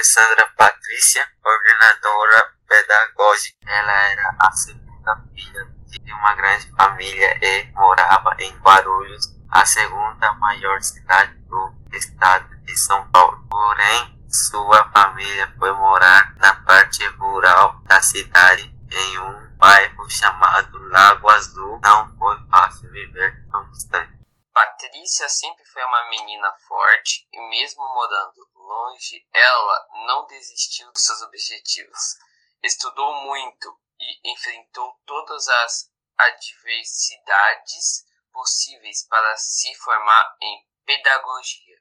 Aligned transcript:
Alessandra 0.00 0.50
Patrícia, 0.56 1.28
coordenadora 1.42 2.54
pedagógica. 2.66 3.58
Ela 3.66 3.92
era 3.92 4.34
a 4.38 4.50
segunda 4.50 5.14
filha 5.34 5.66
de 5.84 6.12
uma 6.14 6.34
grande 6.36 6.72
família 6.74 7.38
e 7.42 7.70
morava 7.72 8.34
em 8.38 8.50
Guarulhos, 8.60 9.26
a 9.50 9.66
segunda 9.66 10.32
maior 10.32 10.80
cidade 10.80 11.34
do 11.40 11.74
estado 11.92 12.48
de 12.64 12.74
São 12.78 13.10
Paulo. 13.10 13.46
Porém, 13.50 14.24
sua 14.26 14.90
família 14.90 15.54
foi 15.58 15.70
morar 15.72 16.34
na 16.36 16.54
parte 16.62 17.06
rural 17.18 17.82
da 17.84 18.00
cidade 18.00 18.74
em 18.90 19.18
um 19.18 19.56
bairro 19.58 20.08
chamado 20.08 20.78
Lago 20.88 21.28
Azul. 21.28 21.78
Não 21.82 22.08
foi 22.16 22.38
fácil 22.50 22.90
viver 22.90 23.46
tão 23.52 23.70
distante. 23.70 24.18
Patrícia 24.54 25.28
sempre 25.28 25.62
foi 25.66 25.84
uma 25.84 26.08
menina 26.08 26.50
forte 26.66 27.28
e, 27.34 27.50
mesmo 27.50 27.82
morando 27.82 28.48
longe, 28.70 29.26
ela 29.32 29.88
não 30.06 30.26
desistiu 30.26 30.90
dos 30.92 31.04
seus 31.04 31.20
objetivos. 31.22 32.16
Estudou 32.62 33.12
muito 33.22 33.80
e 33.98 34.32
enfrentou 34.32 34.96
todas 35.04 35.48
as 35.48 35.90
adversidades 36.16 38.04
possíveis 38.32 39.06
para 39.08 39.36
se 39.36 39.74
formar 39.74 40.36
em 40.40 40.66
pedagogia. 40.84 41.80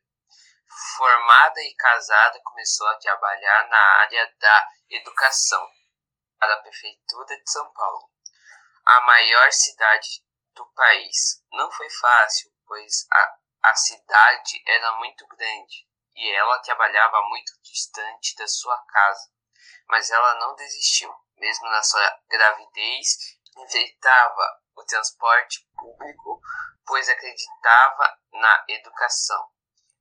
Formada 0.98 1.62
e 1.62 1.76
casada, 1.76 2.40
começou 2.44 2.88
a 2.88 2.98
trabalhar 2.98 3.70
na 3.70 3.82
área 4.02 4.36
da 4.40 4.68
educação 4.90 5.68
para 6.40 6.54
a 6.54 6.62
Prefeitura 6.62 7.38
de 7.38 7.52
São 7.52 7.72
Paulo, 7.74 8.10
a 8.86 9.02
maior 9.02 9.52
cidade 9.52 10.24
do 10.56 10.66
país. 10.74 11.44
Não 11.52 11.70
foi 11.72 11.90
fácil, 11.90 12.52
pois 12.66 13.06
a, 13.12 13.38
a 13.64 13.76
cidade 13.76 14.64
era 14.66 14.94
muito 14.94 15.28
grande 15.28 15.89
e 16.20 16.36
ela 16.36 16.60
trabalhava 16.60 17.22
muito 17.30 17.54
distante 17.64 18.36
da 18.36 18.46
sua 18.46 18.78
casa. 18.86 19.32
Mas 19.88 20.12
ela 20.12 20.36
não 20.36 20.54
desistiu, 20.56 21.12
mesmo 21.38 21.66
na 21.70 21.82
sua 21.82 22.20
gravidez, 22.28 23.40
enfrentava 23.58 24.62
o 24.76 24.84
transporte 24.84 25.66
público, 25.78 26.42
pois 26.86 27.08
acreditava 27.08 28.18
na 28.34 28.66
educação. 28.68 29.50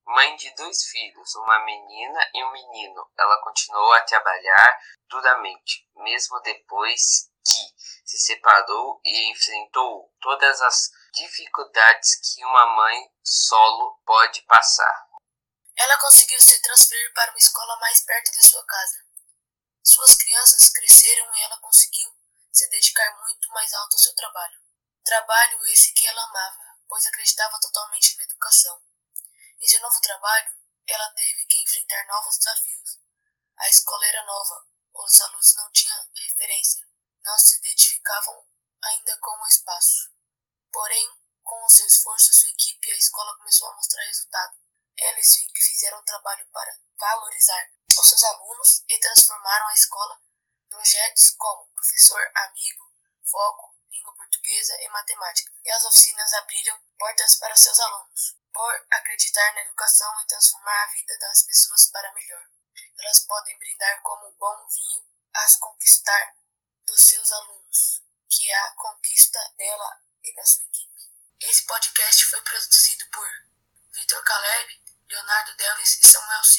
Mãe 0.05 0.35
de 0.37 0.53
dois 0.57 0.85
filhos, 0.87 1.35
uma 1.37 1.65
menina 1.65 2.31
e 2.35 2.45
um 2.45 2.51
menino, 2.51 3.11
ela 3.17 3.41
continuou 3.43 3.93
a 3.93 4.03
trabalhar 4.03 4.79
duramente, 5.09 5.89
mesmo 5.97 6.41
depois 6.41 7.31
que 7.45 7.79
se 8.05 8.19
separou 8.19 9.01
e 9.05 9.31
enfrentou 9.31 10.13
todas 10.21 10.61
as 10.63 10.91
dificuldades 11.13 12.35
que 12.35 12.45
uma 12.45 12.67
mãe 12.75 13.11
solo 13.23 14.01
pode 14.05 14.43
passar. 14.43 15.08
Ela 15.79 15.97
conseguiu 15.99 16.41
se 16.41 16.61
transferir 16.61 17.13
para 17.15 17.31
uma 17.31 17.39
escola 17.39 17.79
mais 17.79 18.01
perto 18.01 18.33
de 18.33 18.49
sua 18.49 18.65
casa. 18.67 18.99
Suas 19.85 20.17
crianças 20.17 20.71
cresceram 20.71 21.33
e 21.37 21.43
ela 21.43 21.57
conseguiu 21.61 22.13
se 22.53 22.69
dedicar 22.69 23.17
muito 23.23 23.49
mais 23.51 23.73
alto 23.73 23.95
ao 23.95 24.01
seu 24.01 24.13
trabalho. 24.17 24.61
Trabalho 25.05 25.65
esse 25.67 25.93
que 25.93 26.05
ela 26.05 26.21
amava, 26.25 26.77
pois 26.89 27.07
acreditava 27.07 27.61
totalmente 27.61 28.17
na 28.17 28.25
educação. 28.25 28.83
Em 29.61 29.69
seu 29.69 29.81
novo 29.81 30.01
trabalho, 30.01 30.51
ela 30.85 31.11
teve 31.13 31.47
que 31.47 31.63
enfrentar 31.63 32.07
novos 32.09 32.39
desafios. 32.39 32.99
A 33.57 33.69
escola 33.69 34.05
era 34.07 34.27
nova, 34.27 34.67
os 34.93 35.21
alunos 35.21 35.55
não 35.55 35.71
tinham 35.71 36.11
referência, 36.13 36.89
não 37.25 37.39
se 37.39 37.57
identificavam 37.59 38.45
ainda 38.83 39.17
com 39.19 39.31
o 39.31 39.47
espaço. 39.47 40.11
Porém, 40.73 41.09
com 41.45 41.65
o 41.65 41.71
seu 41.71 41.87
esforço, 41.87 42.35
sua 42.35 42.51
equipe 42.51 42.89
e 42.89 42.93
a 42.93 42.97
escola 42.97 43.37
começou 43.37 43.71
a 43.71 43.77
mostrar 43.77 44.03
resultado. 44.03 44.68
Eles 44.99 45.35
fizeram 45.55 46.01
um 46.01 46.05
trabalho 46.05 46.47
para 46.53 46.77
valorizar 46.99 47.71
os 47.99 48.09
seus 48.09 48.23
alunos 48.25 48.85
e 48.89 48.99
transformaram 48.99 49.69
a 49.69 49.75
escola 49.75 50.21
projetos 50.69 51.31
como 51.39 51.67
professor, 51.75 52.21
amigo, 52.35 52.93
foco, 53.25 53.75
língua 53.91 54.15
portuguesa 54.15 54.77
e 54.81 54.89
matemática. 54.89 55.53
E 55.65 55.71
as 55.71 55.85
oficinas 55.85 56.33
abriram 56.35 56.81
portas 56.99 57.37
para 57.37 57.57
seus 57.57 57.79
alunos 57.81 58.37
por 58.53 58.87
acreditar 58.91 59.55
na 59.55 59.63
educação 59.63 60.21
e 60.23 60.27
transformar 60.27 60.83
a 60.83 60.93
vida 60.93 61.19
das 61.19 61.43
pessoas 61.43 61.87
para 61.91 62.13
melhor. 62.13 62.49
Elas 62.99 63.21
podem 63.21 63.59
brindar 63.59 64.03
como 64.03 64.29
um 64.29 64.37
bom 64.37 64.69
vinho 64.69 65.07
as 65.35 65.57
conquistar 65.57 66.35
dos 66.87 67.09
seus 67.09 67.31
alunos, 67.31 68.03
que 68.29 68.51
é 68.51 68.59
a 68.59 68.75
conquista 68.75 69.39
dela 69.57 70.03
e 70.25 70.35
da 70.35 70.45
sua 70.45 70.65
equipe. 70.65 70.89
Esse 71.41 71.65
podcast 71.67 72.25
foi 72.25 72.43
produzido 72.43 73.05
por 73.11 73.29
Vitor 73.93 74.25
Caleb, 74.25 74.83
Leonardo 75.11 75.55
Delis 75.57 75.99
e 76.03 76.07
Samuel 76.07 76.45
Silva. 76.45 76.58